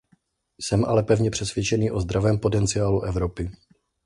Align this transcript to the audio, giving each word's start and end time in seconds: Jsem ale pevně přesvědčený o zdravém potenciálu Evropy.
Jsem 0.61 0.85
ale 0.85 1.03
pevně 1.03 1.31
přesvědčený 1.31 1.91
o 1.91 1.99
zdravém 2.01 2.39
potenciálu 2.39 3.01
Evropy. 3.03 3.51